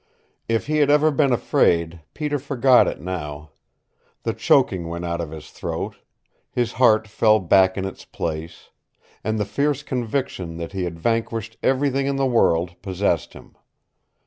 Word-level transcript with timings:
If 0.49 0.65
he 0.65 0.77
had 0.77 0.89
ever 0.89 1.11
been 1.11 1.31
afraid, 1.31 2.01
Peter 2.15 2.39
forgot 2.39 2.87
it 2.87 2.99
now. 2.99 3.51
The 4.23 4.33
choking 4.33 4.87
went 4.87 5.05
out 5.05 5.21
of 5.21 5.29
his 5.29 5.51
throat, 5.51 5.97
his 6.49 6.71
heart 6.73 7.07
fell 7.07 7.39
back 7.39 7.77
in 7.77 7.85
its 7.85 8.03
place, 8.03 8.71
and 9.23 9.37
the 9.37 9.45
fierce 9.45 9.83
conviction 9.83 10.57
that 10.57 10.71
he 10.71 10.85
had 10.85 10.97
vanquished 10.97 11.57
everything 11.61 12.07
in 12.07 12.15
the 12.15 12.25
world 12.25 12.81
possessed 12.81 13.33
him. 13.33 13.55